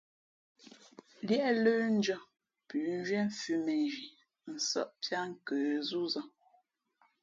Liēʼ 1.27 1.51
lə̌ndʉ̄ᾱ, 1.63 2.17
pʉ̌nzhwē 2.67 3.19
mfʉ̌ 3.27 3.55
mēnzhi 3.65 4.05
nsάʼ 4.53 4.89
piá 5.01 5.19
nkə̌ 5.31 5.57
zúzᾱ. 5.87 6.21